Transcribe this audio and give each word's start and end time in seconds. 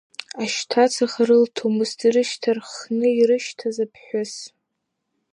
Ашьҭаҵаха 0.43 1.23
рылҭомызт 1.27 1.99
ирышьҭарххны 2.07 3.07
ирышьҭаз 3.19 3.77
аԥҳәыс. 3.85 4.33